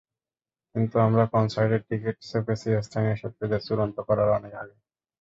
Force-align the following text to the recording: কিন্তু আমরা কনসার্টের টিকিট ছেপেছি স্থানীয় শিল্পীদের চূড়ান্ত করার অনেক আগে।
কিন্তু 0.75 0.95
আমরা 0.99 1.23
কনসার্টের 1.33 1.81
টিকিট 1.87 2.15
ছেপেছি 2.29 2.67
স্থানীয় 2.79 3.15
শিল্পীদের 3.15 3.61
চূড়ান্ত 3.67 3.97
করার 4.07 4.29
অনেক 4.37 4.53
আগে। 4.61 4.75